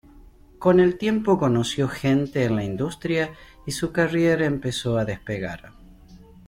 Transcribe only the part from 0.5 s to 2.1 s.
Con el tiempo conoció